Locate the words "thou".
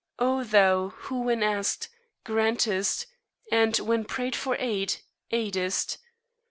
0.43-0.89